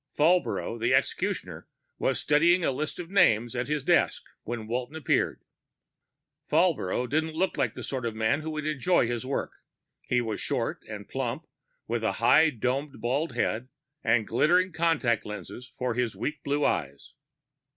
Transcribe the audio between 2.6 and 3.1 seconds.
a list